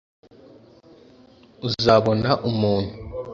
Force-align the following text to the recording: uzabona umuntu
uzabona 1.67 2.29
umuntu 2.49 2.93